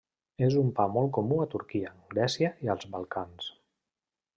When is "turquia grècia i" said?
1.53-2.75